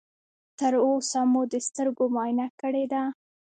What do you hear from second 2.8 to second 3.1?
ده؟